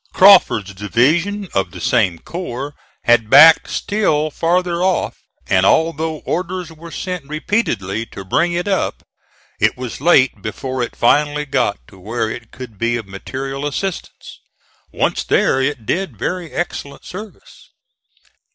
[0.13, 6.89] Crawford's division of the same corps had backed still farther off, and although orders were
[6.89, 9.03] sent repeatedly to bring it up,
[9.59, 14.39] it was late before it finally got to where it could be of material assistance.
[14.91, 17.69] Once there it did very excellent service.